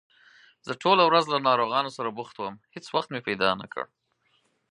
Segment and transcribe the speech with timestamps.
[0.67, 3.83] زه ټوله ورځ له ناروغانو سره بوخت وم، هېڅ وخت مې پیدا نکړ